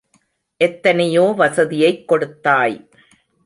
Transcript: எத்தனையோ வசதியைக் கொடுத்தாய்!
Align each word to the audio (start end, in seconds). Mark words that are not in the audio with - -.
எத்தனையோ 0.61 1.33
வசதியைக் 1.37 2.07
கொடுத்தாய்! 2.07 2.77